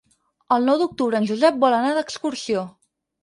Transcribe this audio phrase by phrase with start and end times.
[0.55, 2.65] El nou d'octubre en Josep vol anar d'excursió.